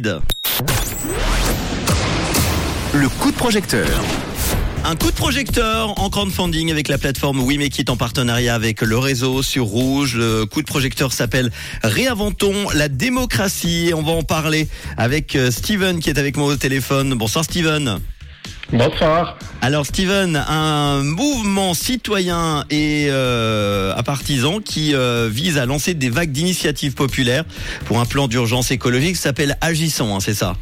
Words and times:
Le 0.00 0.20
coup 3.18 3.32
de 3.32 3.36
projecteur. 3.36 3.88
Un 4.84 4.94
coup 4.94 5.10
de 5.10 5.16
projecteur 5.16 6.00
en 6.00 6.08
crowdfunding 6.08 6.70
avec 6.70 6.86
la 6.86 6.98
plateforme 6.98 7.40
We 7.40 7.58
Make 7.58 7.76
It 7.80 7.90
en 7.90 7.96
partenariat 7.96 8.54
avec 8.54 8.82
le 8.82 8.96
réseau 8.96 9.42
sur 9.42 9.64
Rouge. 9.64 10.14
Le 10.14 10.46
coup 10.46 10.62
de 10.62 10.68
projecteur 10.68 11.12
s'appelle 11.12 11.50
Réinventons 11.82 12.70
la 12.74 12.88
démocratie. 12.88 13.90
On 13.92 14.02
va 14.02 14.12
en 14.12 14.22
parler 14.22 14.68
avec 14.96 15.34
euh, 15.34 15.50
Steven 15.50 15.98
qui 15.98 16.10
est 16.10 16.18
avec 16.20 16.36
moi 16.36 16.46
au 16.46 16.54
téléphone. 16.54 17.14
Bonsoir 17.14 17.44
Steven. 17.44 17.98
Bonsoir. 18.72 19.38
Alors 19.62 19.86
Steven, 19.86 20.36
un 20.36 21.02
mouvement 21.02 21.72
citoyen 21.72 22.64
et 22.70 23.06
euh, 23.08 23.94
à 23.96 24.02
partisans 24.02 24.60
qui 24.62 24.94
euh, 24.94 25.28
vise 25.30 25.56
à 25.56 25.64
lancer 25.64 25.94
des 25.94 26.10
vagues 26.10 26.32
d'initiatives 26.32 26.94
populaires 26.94 27.44
pour 27.86 27.98
un 27.98 28.04
plan 28.04 28.28
d'urgence 28.28 28.70
écologique 28.70 29.16
s'appelle 29.16 29.56
Agissons, 29.62 30.14
hein, 30.14 30.20
c'est 30.20 30.34
ça? 30.34 30.54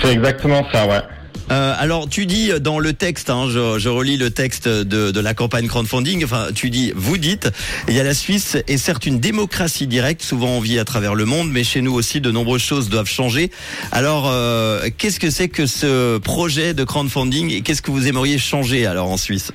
C'est 0.00 0.12
exactement 0.12 0.64
ça, 0.72 0.86
ouais. 0.86 1.02
Euh, 1.50 1.74
alors 1.78 2.08
tu 2.08 2.26
dis 2.26 2.50
dans 2.60 2.78
le 2.78 2.92
texte, 2.92 3.30
hein, 3.30 3.48
je, 3.48 3.88
relis 3.88 4.16
le 4.16 4.30
texte 4.30 4.68
de, 4.68 5.20
la 5.20 5.34
campagne 5.34 5.66
crowdfunding, 5.66 6.24
enfin 6.24 6.48
tu 6.54 6.70
dis, 6.70 6.92
vous 6.94 7.18
dites, 7.18 7.50
il 7.88 7.94
y 7.94 8.00
a 8.00 8.04
la 8.04 8.14
Suisse 8.14 8.56
est 8.66 8.76
certes 8.76 9.06
une 9.06 9.18
démocratie 9.18 9.86
directe, 9.86 10.22
souvent 10.22 10.48
on 10.48 10.60
vit 10.60 10.78
à 10.78 10.84
travers 10.84 11.14
le 11.14 11.24
monde, 11.24 11.50
mais 11.50 11.64
chez 11.64 11.80
nous 11.80 11.94
aussi 11.94 12.20
de 12.20 12.30
nombreuses 12.30 12.62
choses 12.62 12.88
doivent 12.88 13.10
changer. 13.10 13.50
Alors 13.92 14.28
euh, 14.28 14.88
qu'est-ce 14.96 15.20
que 15.20 15.30
c'est 15.30 15.48
que 15.48 15.66
ce 15.66 16.18
projet 16.18 16.74
de 16.74 16.84
crowdfunding 16.84 17.50
et 17.52 17.62
qu'est-ce 17.62 17.82
que 17.82 17.90
vous 17.90 18.06
aimeriez 18.06 18.38
changer 18.38 18.86
alors 18.86 19.10
en 19.10 19.16
Suisse? 19.16 19.52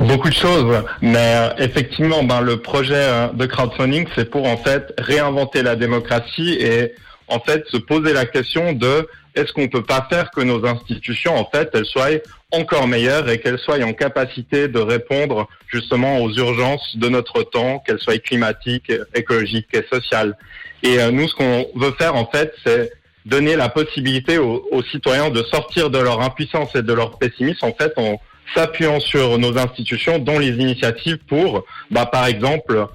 Beaucoup 0.00 0.28
de 0.28 0.34
choses, 0.34 0.82
mais 1.02 1.18
euh, 1.18 1.50
effectivement, 1.58 2.22
ben, 2.22 2.40
le 2.40 2.58
projet 2.58 2.94
euh, 2.94 3.28
de 3.28 3.46
crowdfunding, 3.46 4.06
c'est 4.14 4.30
pour 4.30 4.46
en 4.46 4.56
fait 4.56 4.92
réinventer 4.98 5.62
la 5.62 5.76
démocratie 5.76 6.56
et 6.60 6.94
en 7.28 7.38
fait 7.40 7.66
se 7.68 7.76
poser 7.76 8.12
la 8.12 8.26
question 8.26 8.72
de 8.72 9.08
est-ce 9.34 9.52
qu'on 9.52 9.68
peut 9.68 9.84
pas 9.84 10.06
faire 10.10 10.30
que 10.30 10.40
nos 10.40 10.66
institutions, 10.66 11.36
en 11.36 11.44
fait, 11.44 11.70
elles 11.74 11.86
soient 11.86 12.08
encore 12.52 12.88
meilleures 12.88 13.28
et 13.28 13.38
qu'elles 13.38 13.58
soient 13.58 13.80
en 13.84 13.92
capacité 13.92 14.68
de 14.68 14.80
répondre 14.80 15.48
justement 15.68 16.18
aux 16.18 16.32
urgences 16.32 16.96
de 16.96 17.08
notre 17.08 17.42
temps, 17.44 17.78
qu'elles 17.86 18.00
soient 18.00 18.18
climatiques, 18.18 18.92
écologiques 19.14 19.68
et 19.72 19.84
sociales. 19.92 20.36
Et 20.82 20.98
euh, 20.98 21.10
nous, 21.10 21.28
ce 21.28 21.34
qu'on 21.34 21.66
veut 21.76 21.92
faire, 21.92 22.16
en 22.16 22.26
fait, 22.26 22.52
c'est 22.64 22.90
donner 23.26 23.54
la 23.54 23.68
possibilité 23.68 24.38
aux, 24.38 24.66
aux, 24.72 24.82
citoyens 24.82 25.30
de 25.30 25.42
sortir 25.44 25.90
de 25.90 25.98
leur 25.98 26.22
impuissance 26.22 26.74
et 26.74 26.82
de 26.82 26.92
leur 26.92 27.18
pessimisme, 27.18 27.66
en 27.66 27.72
fait, 27.72 27.92
en 27.96 28.18
s'appuyant 28.54 29.00
sur 29.00 29.38
nos 29.38 29.56
institutions, 29.58 30.18
dont 30.18 30.38
les 30.38 30.50
initiatives 30.50 31.18
pour, 31.28 31.64
bah, 31.90 32.06
par 32.06 32.26
exemple, 32.26 32.86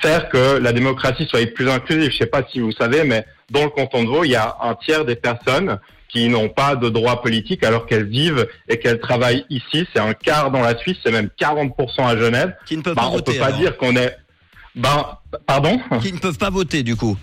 faire 0.00 0.28
que 0.28 0.58
la 0.58 0.72
démocratie 0.72 1.26
soit 1.28 1.46
plus 1.52 1.68
inclusive. 1.68 2.10
Je 2.10 2.16
sais 2.18 2.26
pas 2.26 2.42
si 2.50 2.60
vous 2.60 2.72
savez, 2.72 3.04
mais 3.04 3.24
dans 3.50 3.64
le 3.64 3.70
canton 3.70 4.04
de 4.04 4.08
Vaud, 4.08 4.24
il 4.24 4.30
y 4.30 4.36
a 4.36 4.56
un 4.62 4.74
tiers 4.74 5.04
des 5.04 5.16
personnes 5.16 5.78
qui 6.08 6.28
n'ont 6.28 6.48
pas 6.48 6.74
de 6.74 6.88
droit 6.88 7.20
politique 7.20 7.62
alors 7.64 7.86
qu'elles 7.86 8.08
vivent 8.08 8.48
et 8.68 8.78
qu'elles 8.78 9.00
travaillent 9.00 9.44
ici. 9.50 9.86
C'est 9.92 10.00
un 10.00 10.14
quart 10.14 10.50
dans 10.50 10.62
la 10.62 10.76
Suisse, 10.78 10.96
c'est 11.04 11.12
même 11.12 11.28
40% 11.38 12.06
à 12.06 12.16
Genève. 12.16 12.54
Qui 12.66 12.76
ne 12.78 12.82
peuvent 12.82 12.94
bah, 12.94 13.02
pas 13.02 13.08
on 13.08 13.12
voter. 13.12 13.32
peut 13.32 13.38
pas 13.38 13.46
alors. 13.46 13.58
dire 13.58 13.76
qu'on 13.76 13.94
est... 13.96 14.16
Ben, 14.74 15.18
pardon? 15.46 15.80
Qui 16.00 16.12
ne 16.12 16.18
peuvent 16.18 16.38
pas 16.38 16.50
voter 16.50 16.82
du 16.82 16.96
coup. 16.96 17.16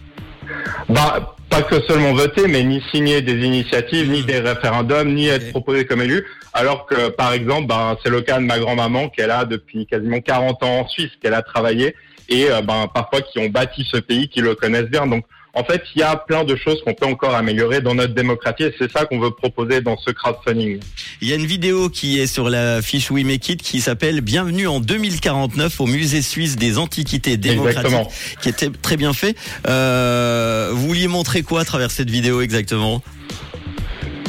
Bah, 0.89 1.35
pas 1.49 1.61
que 1.61 1.81
seulement 1.87 2.13
voter, 2.13 2.47
mais 2.47 2.63
ni 2.63 2.81
signer 2.91 3.21
des 3.21 3.45
initiatives, 3.45 4.09
ni 4.09 4.23
des 4.23 4.39
référendums, 4.39 5.13
ni 5.13 5.27
être 5.27 5.51
proposé 5.51 5.85
comme 5.85 6.01
élu. 6.01 6.25
Alors 6.53 6.85
que, 6.85 7.09
par 7.09 7.33
exemple, 7.33 7.67
ben, 7.67 7.97
c'est 8.03 8.09
le 8.09 8.21
cas 8.21 8.39
de 8.39 8.45
ma 8.45 8.59
grand-maman 8.59 9.09
qu'elle 9.09 9.31
a 9.31 9.45
depuis 9.45 9.85
quasiment 9.85 10.19
40 10.19 10.63
ans 10.63 10.79
en 10.79 10.87
Suisse, 10.87 11.11
qu'elle 11.21 11.33
a 11.33 11.41
travaillé, 11.41 11.95
et 12.29 12.49
euh, 12.49 12.61
ben, 12.61 12.87
parfois 12.93 13.21
qui 13.21 13.39
ont 13.39 13.49
bâti 13.49 13.87
ce 13.89 13.97
pays, 13.97 14.27
qui 14.27 14.41
le 14.41 14.55
connaissent 14.55 14.89
bien. 14.89 15.07
Donc, 15.07 15.25
en 15.55 15.63
fait, 15.63 15.81
il 15.95 15.99
y 15.99 16.03
a 16.03 16.17
plein 16.17 16.43
de 16.43 16.55
choses 16.57 16.81
qu'on 16.83 16.93
peut 16.93 17.05
encore 17.05 17.33
améliorer 17.33 17.79
dans 17.79 17.95
notre 17.95 18.13
démocratie, 18.13 18.63
et 18.63 18.75
c'est 18.77 18.91
ça 18.91 19.05
qu'on 19.05 19.19
veut 19.19 19.31
proposer 19.31 19.79
dans 19.79 19.97
ce 19.97 20.11
crowdfunding. 20.11 20.81
Il 21.21 21.29
y 21.29 21.31
a 21.31 21.35
une 21.35 21.45
vidéo 21.45 21.89
qui 21.89 22.19
est 22.19 22.27
sur 22.27 22.49
la 22.49 22.81
fiche 22.81 23.09
We 23.09 23.23
Make 23.23 23.47
It 23.47 23.61
qui 23.63 23.79
s'appelle 23.79 24.19
Bienvenue 24.19 24.67
en 24.67 24.81
2049 24.81 25.79
au 25.79 25.85
musée 25.87 26.21
suisse 26.21 26.57
des 26.57 26.77
antiquités 26.77 27.37
démocratiques, 27.37 27.85
Exactement. 27.85 28.11
qui 28.41 28.49
était 28.49 28.69
très 28.69 28.97
bien 28.97 29.13
fait. 29.13 29.37
Euh, 29.67 30.71
vous 30.73 30.87
vouliez 30.87 31.07
montrer 31.07 31.41
quoi 31.41 31.61
à 31.61 31.65
travers 31.65 31.89
cette 31.89 32.09
vidéo 32.09 32.41
exactement? 32.41 33.01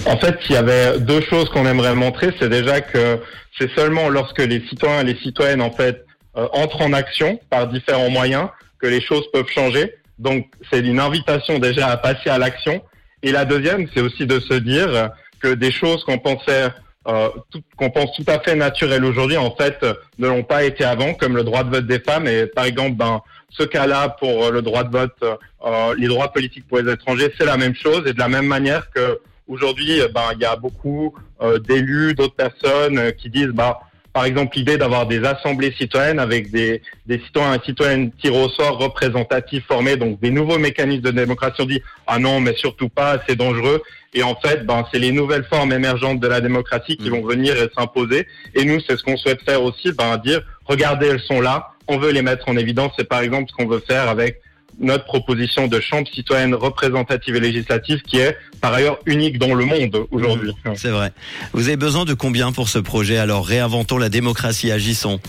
En 0.06 0.16
fait, 0.18 0.36
il 0.48 0.52
y 0.52 0.56
avait 0.56 1.00
deux 1.00 1.22
choses 1.22 1.48
qu'on 1.48 1.66
aimerait 1.66 1.96
montrer. 1.96 2.30
C'est 2.38 2.48
déjà 2.48 2.80
que 2.80 3.18
c'est 3.58 3.74
seulement 3.74 4.08
lorsque 4.08 4.38
les 4.38 4.62
citoyens 4.68 5.00
et 5.00 5.12
les 5.12 5.18
citoyennes 5.20 5.60
en 5.60 5.72
fait 5.72 6.06
euh, 6.36 6.46
entrent 6.52 6.82
en 6.82 6.92
action 6.92 7.40
par 7.50 7.66
différents 7.66 8.10
moyens 8.10 8.48
que 8.78 8.86
les 8.86 9.00
choses 9.00 9.24
peuvent 9.32 9.50
changer. 9.52 9.92
Donc, 10.18 10.46
c'est 10.70 10.80
une 10.80 11.00
invitation 11.00 11.58
déjà 11.58 11.88
à 11.88 11.96
passer 11.96 12.30
à 12.30 12.38
l'action. 12.38 12.82
Et 13.22 13.32
la 13.32 13.44
deuxième, 13.44 13.86
c'est 13.94 14.00
aussi 14.00 14.26
de 14.26 14.40
se 14.40 14.54
dire 14.54 15.10
que 15.40 15.54
des 15.54 15.70
choses 15.70 16.04
qu'on 16.04 16.18
pensait 16.18 16.70
euh, 17.06 17.28
qu'on 17.76 17.90
pense 17.90 18.16
tout 18.16 18.24
à 18.26 18.40
fait 18.40 18.56
naturelles 18.56 19.04
aujourd'hui, 19.04 19.36
en 19.36 19.54
fait, 19.54 19.84
ne 20.18 20.26
l'ont 20.26 20.42
pas 20.42 20.64
été 20.64 20.82
avant, 20.82 21.14
comme 21.14 21.36
le 21.36 21.44
droit 21.44 21.62
de 21.62 21.70
vote 21.70 21.86
des 21.86 22.00
femmes. 22.00 22.26
Et 22.26 22.46
par 22.46 22.64
exemple, 22.64 22.96
ben, 22.96 23.22
ce 23.50 23.62
cas-là 23.62 24.08
pour 24.08 24.50
le 24.50 24.62
droit 24.62 24.84
de 24.84 24.90
vote, 24.90 25.16
euh, 25.22 25.94
les 25.96 26.08
droits 26.08 26.32
politiques 26.32 26.66
pour 26.68 26.78
les 26.78 26.92
étrangers, 26.92 27.32
c'est 27.38 27.44
la 27.44 27.56
même 27.56 27.74
chose. 27.74 28.02
Et 28.06 28.12
de 28.12 28.18
la 28.18 28.28
même 28.28 28.46
manière 28.46 28.90
que 28.90 29.20
aujourd'hui, 29.48 30.00
ben, 30.14 30.30
il 30.34 30.40
y 30.40 30.44
a 30.44 30.56
beaucoup 30.56 31.14
euh, 31.42 31.58
d'élus, 31.58 32.14
d'autres 32.14 32.34
personnes 32.34 32.98
euh, 32.98 33.10
qui 33.10 33.30
disent, 33.30 33.48
bah, 33.48 33.80
par 34.16 34.24
exemple, 34.24 34.56
l'idée 34.56 34.78
d'avoir 34.78 35.04
des 35.06 35.22
assemblées 35.26 35.74
citoyennes 35.76 36.18
avec 36.18 36.50
des, 36.50 36.80
des 37.04 37.18
citoyens 37.18 37.52
et 37.56 37.62
citoyennes 37.66 38.12
tirés 38.12 38.44
au 38.44 38.48
sort 38.48 38.78
représentatifs 38.78 39.66
formés, 39.66 39.96
donc 39.98 40.18
des 40.20 40.30
nouveaux 40.30 40.56
mécanismes 40.58 41.02
de 41.02 41.10
démocratie. 41.10 41.60
On 41.60 41.66
dit, 41.66 41.82
ah 42.06 42.18
non, 42.18 42.40
mais 42.40 42.54
surtout 42.54 42.88
pas, 42.88 43.18
c'est 43.28 43.36
dangereux. 43.36 43.82
Et 44.14 44.22
en 44.22 44.34
fait, 44.34 44.64
ben, 44.64 44.86
c'est 44.90 44.98
les 45.00 45.12
nouvelles 45.12 45.44
formes 45.44 45.70
émergentes 45.70 46.18
de 46.18 46.28
la 46.28 46.40
démocratie 46.40 46.96
qui 46.96 47.10
Mhm. 47.10 47.16
vont 47.16 47.26
venir 47.26 47.62
et 47.62 47.68
s'imposer. 47.76 48.26
Et 48.54 48.64
nous, 48.64 48.80
c'est 48.80 48.96
ce 48.96 49.02
qu'on 49.02 49.18
souhaite 49.18 49.42
faire 49.42 49.62
aussi, 49.62 49.92
ben, 49.92 50.16
dire, 50.16 50.40
regardez, 50.64 51.08
elles 51.08 51.20
sont 51.20 51.42
là, 51.42 51.72
on 51.86 51.98
veut 51.98 52.10
les 52.10 52.22
mettre 52.22 52.48
en 52.48 52.56
évidence. 52.56 52.92
C'est 52.98 53.06
par 53.06 53.20
exemple 53.20 53.50
ce 53.50 53.54
qu'on 53.54 53.68
veut 53.68 53.82
faire 53.86 54.08
avec 54.08 54.40
notre 54.78 55.04
proposition 55.04 55.66
de 55.68 55.80
chambre 55.80 56.08
citoyenne 56.08 56.54
représentative 56.54 57.36
et 57.36 57.40
législative 57.40 58.02
qui 58.02 58.18
est 58.18 58.36
par 58.60 58.74
ailleurs 58.74 58.98
unique 59.06 59.38
dans 59.38 59.54
le 59.54 59.64
monde 59.64 60.06
aujourd'hui. 60.10 60.52
C'est 60.74 60.90
vrai. 60.90 61.12
Vous 61.52 61.68
avez 61.68 61.76
besoin 61.76 62.04
de 62.04 62.14
combien 62.14 62.52
pour 62.52 62.68
ce 62.68 62.78
projet? 62.78 63.18
Alors 63.18 63.46
réinventons 63.46 63.98
la 63.98 64.08
démocratie, 64.08 64.70
agissons. 64.70 65.20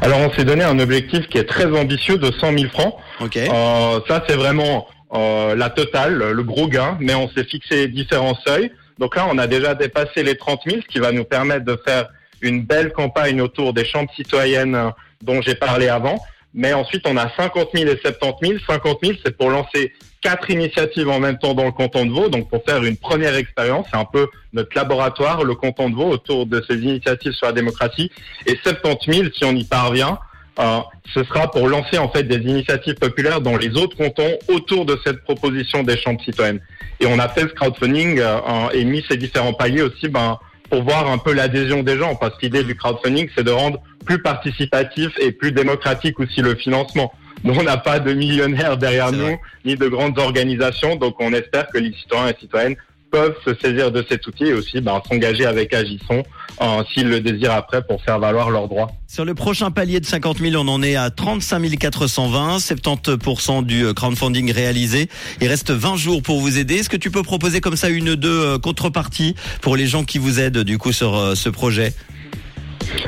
Alors 0.00 0.18
on 0.18 0.32
s'est 0.32 0.44
donné 0.44 0.64
un 0.64 0.78
objectif 0.78 1.28
qui 1.28 1.38
est 1.38 1.44
très 1.44 1.66
ambitieux 1.66 2.18
de 2.18 2.30
100 2.32 2.58
000 2.58 2.70
francs. 2.70 2.94
Euh, 3.36 4.00
ça 4.08 4.24
c'est 4.28 4.36
vraiment 4.36 4.86
euh, 5.12 5.54
la 5.54 5.70
totale, 5.70 6.14
le 6.32 6.42
gros 6.42 6.68
gain, 6.68 6.96
mais 7.00 7.14
on 7.14 7.28
s'est 7.28 7.44
fixé 7.44 7.88
différents 7.88 8.36
seuils. 8.46 8.72
Donc 8.98 9.16
là 9.16 9.26
on 9.30 9.38
a 9.38 9.46
déjà 9.46 9.74
dépassé 9.74 10.22
les 10.22 10.36
30 10.36 10.60
000, 10.66 10.80
ce 10.82 10.86
qui 10.86 10.98
va 10.98 11.12
nous 11.12 11.24
permettre 11.24 11.64
de 11.64 11.78
faire 11.84 12.08
une 12.40 12.62
belle 12.62 12.92
campagne 12.92 13.40
autour 13.40 13.74
des 13.74 13.84
chambres 13.84 14.10
citoyennes 14.14 14.74
euh, 14.74 14.90
dont 15.22 15.42
j'ai 15.42 15.54
parlé 15.54 15.88
avant. 15.88 16.18
Mais 16.54 16.72
ensuite 16.72 17.06
on 17.06 17.16
a 17.16 17.30
50 17.36 17.70
000 17.74 17.90
et 17.90 17.98
70 18.02 18.48
000. 18.48 18.60
50 18.68 18.98
000 19.02 19.18
c'est 19.24 19.36
pour 19.36 19.50
lancer 19.50 19.92
quatre 20.20 20.50
initiatives 20.50 21.08
en 21.08 21.18
même 21.18 21.38
temps 21.38 21.54
dans 21.54 21.64
le 21.64 21.72
canton 21.72 22.04
de 22.04 22.10
Vaud, 22.10 22.28
donc 22.28 22.50
pour 22.50 22.62
faire 22.64 22.84
une 22.84 22.96
première 22.96 23.34
expérience, 23.34 23.86
c'est 23.90 23.98
un 23.98 24.04
peu 24.04 24.26
notre 24.52 24.76
laboratoire, 24.76 25.44
le 25.44 25.54
canton 25.54 25.88
de 25.88 25.94
Vaud, 25.94 26.10
autour 26.10 26.46
de 26.46 26.62
ces 26.68 26.76
initiatives 26.76 27.32
sur 27.32 27.46
la 27.46 27.52
démocratie. 27.52 28.10
Et 28.46 28.58
70 28.62 29.12
000, 29.12 29.28
si 29.34 29.44
on 29.44 29.52
y 29.52 29.64
parvient, 29.64 30.18
euh, 30.58 30.80
ce 31.14 31.24
sera 31.24 31.50
pour 31.50 31.68
lancer 31.68 31.96
en 31.98 32.10
fait 32.10 32.24
des 32.24 32.36
initiatives 32.36 32.96
populaires 32.96 33.40
dans 33.40 33.56
les 33.56 33.76
autres 33.76 33.96
cantons 33.96 34.36
autour 34.48 34.84
de 34.84 34.98
cette 35.04 35.22
proposition 35.22 35.82
des 35.82 35.96
chambres 35.96 36.22
citoyennes. 36.22 36.60
Et 36.98 37.06
on 37.06 37.18
a 37.18 37.28
fait 37.28 37.42
ce 37.42 37.54
crowdfunding 37.54 38.18
euh, 38.18 38.68
et 38.74 38.84
mis 38.84 39.02
ces 39.08 39.16
différents 39.16 39.54
paliers 39.54 39.82
aussi 39.82 40.08
ben, 40.08 40.38
pour 40.68 40.82
voir 40.82 41.10
un 41.10 41.18
peu 41.18 41.32
l'adhésion 41.32 41.82
des 41.82 41.96
gens, 41.96 42.14
parce 42.14 42.36
que 42.36 42.42
l'idée 42.42 42.62
du 42.62 42.76
crowdfunding, 42.76 43.28
c'est 43.34 43.44
de 43.44 43.50
rendre 43.50 43.80
plus 44.04 44.20
participatif 44.22 45.10
et 45.20 45.32
plus 45.32 45.52
démocratique 45.52 46.18
aussi 46.20 46.40
le 46.40 46.54
financement. 46.54 47.12
Nous, 47.44 47.54
on 47.54 47.62
n'a 47.62 47.78
pas 47.78 48.00
de 48.00 48.12
millionnaires 48.12 48.76
derrière 48.76 49.12
nous, 49.12 49.18
vrai. 49.18 49.40
ni 49.64 49.76
de 49.76 49.88
grandes 49.88 50.18
organisations, 50.18 50.96
donc 50.96 51.16
on 51.20 51.32
espère 51.32 51.68
que 51.68 51.78
les 51.78 51.92
citoyens 51.92 52.28
et 52.28 52.36
citoyennes 52.38 52.76
peuvent 53.10 53.34
se 53.44 53.54
saisir 53.54 53.90
de 53.90 54.04
cet 54.08 54.26
outil 54.26 54.44
et 54.44 54.52
aussi 54.52 54.80
ben, 54.80 55.00
s'engager 55.08 55.44
avec 55.44 55.74
Agissons 55.74 56.22
euh, 56.60 56.82
s'ils 56.92 57.08
le 57.08 57.20
désirent 57.20 57.52
après 57.52 57.82
pour 57.82 58.02
faire 58.02 58.18
valoir 58.18 58.50
leurs 58.50 58.68
droits. 58.68 58.90
Sur 59.08 59.24
le 59.24 59.34
prochain 59.34 59.70
palier 59.70 60.00
de 60.00 60.06
50 60.06 60.38
000, 60.38 60.54
on 60.62 60.68
en 60.68 60.82
est 60.82 60.96
à 60.96 61.10
35 61.10 61.76
420, 61.78 62.58
70% 62.58 63.64
du 63.64 63.84
euh, 63.84 63.92
crowdfunding 63.92 64.52
réalisé. 64.52 65.08
Il 65.40 65.48
reste 65.48 65.70
20 65.70 65.96
jours 65.96 66.22
pour 66.22 66.40
vous 66.40 66.58
aider. 66.58 66.76
Est-ce 66.76 66.88
que 66.88 66.96
tu 66.96 67.10
peux 67.10 67.22
proposer 67.22 67.60
comme 67.60 67.76
ça 67.76 67.88
une 67.88 68.10
ou 68.10 68.16
deux 68.16 68.40
euh, 68.40 68.58
contreparties 68.58 69.34
pour 69.60 69.76
les 69.76 69.86
gens 69.86 70.04
qui 70.04 70.18
vous 70.18 70.38
aident 70.38 70.58
du 70.58 70.78
coup 70.78 70.92
sur 70.92 71.16
euh, 71.16 71.34
ce 71.34 71.48
projet? 71.48 71.92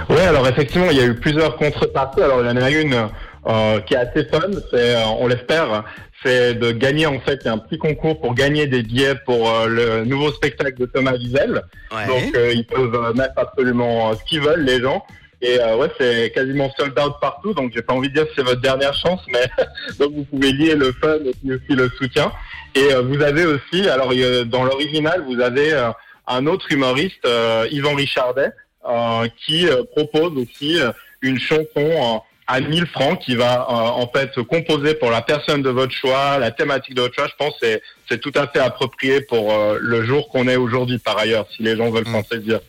Oui, 0.09 0.21
alors 0.21 0.47
effectivement, 0.49 0.91
il 0.91 0.97
y 0.97 1.01
a 1.01 1.07
eu 1.07 1.15
plusieurs 1.15 1.57
contreparties. 1.57 2.23
Alors 2.23 2.41
il 2.43 2.47
y 2.47 2.51
en 2.51 2.57
a 2.57 2.71
une 2.71 3.09
euh, 3.47 3.81
qui 3.81 3.95
est 3.95 3.99
assez 3.99 4.25
fun, 4.25 4.51
c'est, 4.71 4.95
euh, 4.95 5.05
on 5.19 5.27
l'espère, 5.27 5.85
c'est 6.25 6.55
de 6.55 6.71
gagner 6.71 7.07
en 7.07 7.19
fait 7.21 7.47
un 7.47 7.59
petit 7.59 7.79
concours 7.79 8.21
pour 8.21 8.35
gagner 8.35 8.67
des 8.67 8.83
billets 8.83 9.17
pour 9.27 9.51
euh, 9.51 9.67
le 9.67 10.05
nouveau 10.05 10.31
spectacle 10.31 10.79
de 10.79 10.87
Thomas 10.87 11.15
Wiesel. 11.17 11.63
Donc 12.07 12.37
euh, 12.37 12.53
ils 12.55 12.65
peuvent 12.65 12.95
euh, 12.95 13.13
mettre 13.15 13.35
absolument 13.37 14.11
euh, 14.11 14.15
ce 14.15 14.25
qu'ils 14.25 14.41
veulent 14.41 14.65
les 14.65 14.81
gens. 14.81 15.05
Et 15.41 15.59
euh, 15.59 15.77
ouais, 15.77 15.89
c'est 15.99 16.31
quasiment 16.33 16.71
sold 16.79 16.97
out 17.01 17.15
partout, 17.21 17.53
donc 17.53 17.73
j'ai 17.75 17.83
pas 17.83 17.95
envie 17.95 18.09
de 18.09 18.15
dire 18.15 18.27
que 18.27 18.33
c'est 18.37 18.45
votre 18.45 18.61
dernière 18.61 18.95
chance, 18.95 19.21
mais 19.29 19.45
donc 19.99 20.13
vous 20.15 20.25
pouvez 20.25 20.53
lier 20.53 20.77
le 20.77 20.93
fun 20.93 21.17
et 21.25 21.53
aussi 21.53 21.71
le 21.71 21.89
soutien. 21.99 22.31
Et 22.77 22.95
vous 22.95 23.21
avez 23.21 23.45
aussi, 23.45 23.89
alors 23.89 24.13
dans 24.47 24.63
l'original, 24.63 25.25
vous 25.27 25.41
avez 25.41 25.75
un 26.29 26.47
autre 26.47 26.71
humoriste, 26.71 27.29
Yvan 27.71 27.95
Richardet, 27.97 28.53
qui 29.47 29.67
propose 29.93 30.37
aussi 30.37 30.79
une 31.21 31.39
chanson 31.39 32.23
à 32.47 32.61
1000 32.61 32.87
francs 32.87 33.21
qui 33.21 33.37
va 33.37 33.71
en 33.71 34.07
fait 34.09 34.35
composer 34.43 34.95
pour 34.95 35.11
la 35.11 35.23
personne 35.23 35.63
de 35.63 35.71
votre 35.71 35.93
choix, 35.93 36.39
la 36.39 36.51
thématique 36.51 36.95
de 36.95 37.03
votre 37.03 37.15
choix. 37.15 37.29
Je 37.29 37.37
pense 37.39 37.59
que 37.61 37.81
c'est 38.09 38.21
tout 38.21 38.33
à 38.35 38.49
fait 38.49 38.59
approprié 38.59 39.21
pour 39.21 39.55
le 39.81 40.05
jour 40.05 40.29
qu'on 40.29 40.49
est 40.49 40.57
aujourd'hui 40.57 40.99
par 40.99 41.19
ailleurs, 41.19 41.47
si 41.57 41.63
les 41.63 41.77
gens 41.77 41.91
veulent 41.91 42.09
mmh. 42.09 42.13
penser 42.13 42.39
dire. 42.39 42.61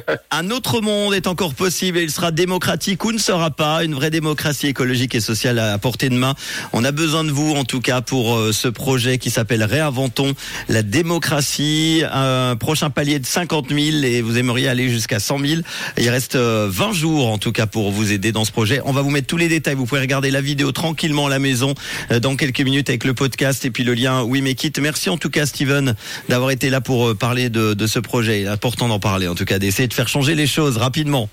Un 0.30 0.50
autre 0.50 0.80
monde 0.80 1.14
est 1.14 1.26
encore 1.26 1.54
possible 1.54 1.98
et 1.98 2.02
il 2.02 2.10
sera 2.10 2.30
démocratique 2.30 3.04
ou 3.04 3.12
ne 3.12 3.18
sera 3.18 3.50
pas. 3.50 3.84
Une 3.84 3.94
vraie 3.94 4.10
démocratie 4.10 4.66
écologique 4.68 5.14
et 5.14 5.20
sociale 5.20 5.58
à 5.58 5.78
portée 5.78 6.08
de 6.08 6.14
main. 6.14 6.34
On 6.72 6.84
a 6.84 6.92
besoin 6.92 7.24
de 7.24 7.30
vous 7.30 7.54
en 7.54 7.64
tout 7.64 7.80
cas 7.80 8.00
pour 8.00 8.36
euh, 8.36 8.52
ce 8.52 8.68
projet 8.68 9.18
qui 9.18 9.30
s'appelle 9.30 9.62
Réinventons 9.62 10.34
la 10.68 10.82
démocratie. 10.82 12.02
Un 12.10 12.56
prochain 12.56 12.90
palier 12.90 13.18
de 13.18 13.26
50 13.26 13.68
000 13.70 13.80
et 14.04 14.22
vous 14.22 14.38
aimeriez 14.38 14.68
aller 14.68 14.88
jusqu'à 14.88 15.20
100 15.20 15.38
000. 15.38 15.60
Il 15.98 16.08
reste 16.10 16.36
20 16.36 16.40
euh, 16.40 16.92
jours 16.92 17.28
en 17.28 17.38
tout 17.38 17.52
cas 17.52 17.66
pour 17.66 17.90
vous 17.90 18.12
aider 18.12 18.32
dans 18.32 18.44
ce 18.44 18.52
projet. 18.52 18.80
On 18.84 18.92
va 18.92 19.02
vous 19.02 19.10
mettre 19.10 19.26
tous 19.26 19.36
les 19.36 19.48
détails. 19.48 19.74
Vous 19.74 19.86
pouvez 19.86 20.00
regarder 20.00 20.30
la 20.30 20.40
vidéo 20.40 20.72
tranquillement 20.72 21.26
à 21.26 21.30
la 21.30 21.38
maison 21.38 21.74
euh, 22.10 22.20
dans 22.20 22.36
quelques 22.36 22.60
minutes 22.60 22.88
avec 22.88 23.04
le 23.04 23.14
podcast 23.14 23.64
et 23.64 23.70
puis 23.70 23.84
le 23.84 23.94
lien 23.94 24.22
Oui 24.22 24.42
mais 24.42 24.54
quitte. 24.54 24.78
Merci 24.78 25.10
en 25.10 25.16
tout 25.16 25.30
cas 25.30 25.46
Steven 25.46 25.94
d'avoir 26.28 26.50
été 26.50 26.70
là 26.70 26.80
pour 26.80 27.16
parler 27.16 27.50
de, 27.50 27.74
de 27.74 27.86
ce 27.86 27.98
projet. 27.98 28.46
Important 28.46 28.88
d'en 28.88 29.00
parler 29.00 29.28
en 29.28 29.34
tout 29.34 29.44
cas 29.44 29.58
d'essayer 29.58 29.85
de 29.88 29.94
faire 29.94 30.08
changer 30.08 30.34
les 30.34 30.46
choses 30.46 30.76
rapidement. 30.76 31.28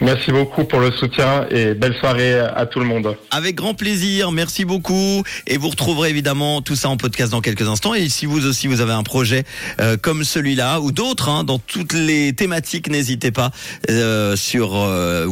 Merci 0.00 0.30
beaucoup 0.30 0.64
pour 0.64 0.80
le 0.80 0.90
soutien 0.92 1.46
et 1.50 1.74
belle 1.74 1.94
soirée 1.94 2.38
à 2.38 2.64
tout 2.64 2.80
le 2.80 2.86
monde. 2.86 3.16
Avec 3.30 3.54
grand 3.54 3.74
plaisir, 3.74 4.32
merci 4.32 4.64
beaucoup. 4.64 5.22
Et 5.46 5.58
vous 5.58 5.68
retrouverez 5.68 6.08
évidemment 6.08 6.62
tout 6.62 6.74
ça 6.74 6.88
en 6.88 6.96
podcast 6.96 7.32
dans 7.32 7.42
quelques 7.42 7.68
instants. 7.68 7.92
Et 7.92 8.08
si 8.08 8.24
vous 8.24 8.46
aussi 8.46 8.66
vous 8.66 8.80
avez 8.80 8.92
un 8.92 9.02
projet 9.02 9.44
euh, 9.78 9.98
comme 10.00 10.24
celui-là 10.24 10.80
ou 10.80 10.90
d'autres 10.90 11.28
hein, 11.28 11.44
dans 11.44 11.58
toutes 11.58 11.92
les 11.92 12.32
thématiques, 12.32 12.90
n'hésitez 12.90 13.30
pas 13.30 13.50
euh, 13.90 14.36
sur 14.36 14.74
euh, 14.74 15.26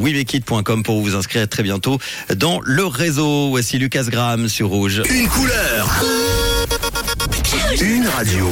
pour 0.84 1.00
vous 1.00 1.16
inscrire 1.16 1.48
très 1.48 1.62
bientôt 1.62 1.98
dans 2.36 2.60
le 2.62 2.84
réseau. 2.84 3.48
Voici 3.48 3.78
Lucas 3.78 4.04
Graham 4.04 4.48
sur 4.48 4.68
Rouge. 4.68 5.02
Une 5.10 5.28
couleur. 5.28 6.04
Une 7.80 8.06
radio. 8.06 8.46